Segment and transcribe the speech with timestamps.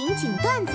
[0.00, 0.72] 情景段子。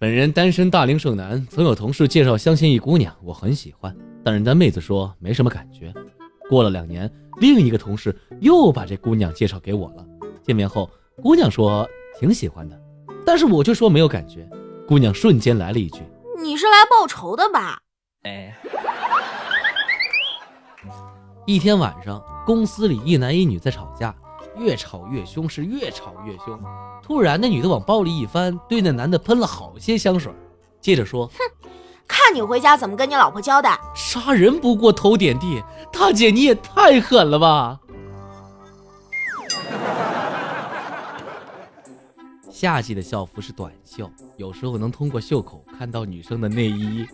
[0.00, 5.94] 本人单身大龄剩男，曾有同事介绍相亲一姑娘，我很喜欢，但人家妹子说没什么感觉。
[6.48, 10.04] 过了两年，另一个同事又把这姑娘介绍给我了。
[10.42, 10.90] 见面后，
[11.22, 11.88] 姑娘说
[12.18, 12.76] 挺喜欢的，
[13.24, 14.48] 但是我就说没有感觉。
[14.88, 16.00] 姑娘瞬间来了一句
[16.42, 17.78] ：“你是来报仇的吧？”
[18.26, 18.52] 哎。
[21.46, 24.12] 一天晚上，公司里一男一女在吵架，
[24.60, 26.60] 越吵越凶，是越吵越凶。
[27.02, 30.32] 突然，那女的往包里一翻，对那男的喷了好些香水，
[30.80, 31.38] 接着说：“哼，
[32.06, 35.62] 看你回家怎么跟你老婆交代。”杀人不过头点地，
[35.92, 37.80] 大姐你也太狠了吧！
[42.50, 47.06] 夏季的校服是短袖，有时候能通过袖口看到女生的内衣。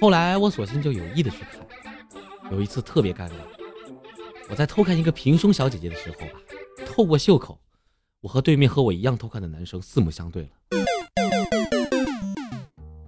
[0.00, 1.60] 后来我索性就有意的去看。
[2.50, 3.32] 有一次特别尴尬，
[4.48, 6.39] 我在偷看一个平胸小姐姐的时候吧，
[7.00, 7.58] 透过袖口，
[8.20, 10.50] 我和对面和我一样偷看的男生四目相对了。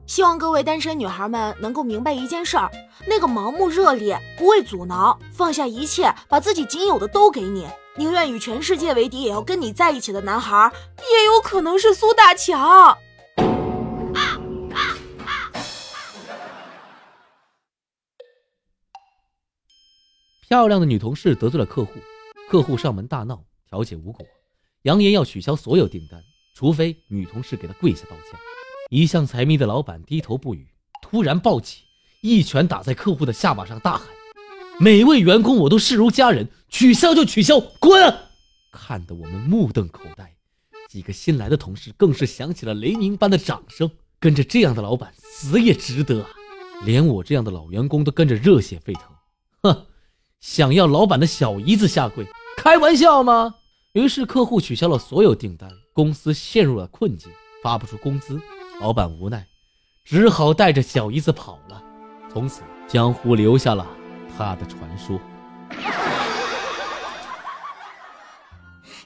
[0.06, 2.70] 希望各位单身女孩们能够明白一件事儿：
[3.06, 12.96] 那个盲目热烈、不畏阻挠、放下一切、把自己仅有的都给你，宁愿与全世界为敌也要跟你在一起的男孩，也有可能是苏大强。
[20.48, 21.92] 漂亮的女同事得罪了客户，
[22.48, 24.26] 客户上门大闹，调解无果，
[24.82, 28.38] 扬言要取消所有订单，除非女同事给他跪下道歉。
[28.90, 30.68] 一向财迷的老板低头不语，
[31.00, 31.84] 突然暴起，
[32.20, 34.06] 一拳打在客户的下巴上，大喊
[34.78, 38.14] ：“每位员工我都视如家人，取消就取消，滚！”
[38.70, 40.36] 看得我们目瞪口呆，
[40.90, 43.90] 几个新来的同事更是响起了雷鸣般的掌声。
[44.20, 46.28] 跟着这样的老板死也值得啊！
[46.84, 49.04] 连我这样的老员工都跟着热血沸腾，
[49.62, 49.86] 哼！
[50.40, 52.26] 想要老板的小姨子下跪？
[52.58, 53.54] 开玩笑吗？
[53.92, 57.30] 于是客户取消了所有订单，公司陷入了困境，
[57.62, 58.40] 发不出工资。
[58.80, 59.46] 老板无奈，
[60.02, 61.82] 只好带着小姨子跑了。
[62.32, 63.86] 从此，江湖留下了
[64.34, 65.20] 他的传说。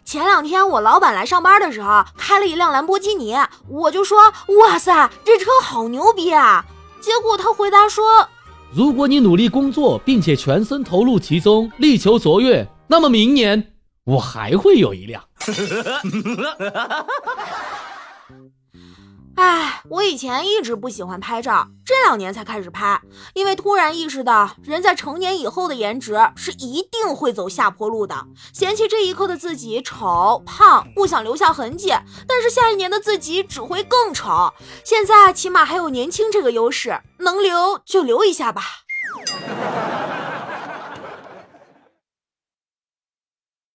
[0.05, 3.35] 前两天我老板来上班的时候，开了一辆兰博基尼，
[3.69, 6.65] 我就说：“哇塞，这车好牛逼啊！”
[7.03, 8.05] 结果他回答说。
[8.73, 13.73] 如果你努力工作，并且全身投入其中，力求卓越，那么明年
[14.07, 15.25] 我还会有一辆。
[19.37, 23.03] 哎，我以前一直不喜欢拍照，这两年才开始拍，
[23.35, 28.27] 因为突然意识到，人在成年以后的颜值是一定会走下坡路的。
[28.55, 31.89] 嫌弃这一刻的自己丑胖，不想留下痕迹，
[32.27, 34.55] 但是下一年的自己只会更丑。
[34.83, 38.63] 现在起码还有年轻这个优势，能留就留一下吧。